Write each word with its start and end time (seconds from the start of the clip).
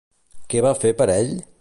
Què 0.53 0.63
va 0.67 0.73
fer 0.85 0.95
per 1.03 1.11
ell? 1.21 1.33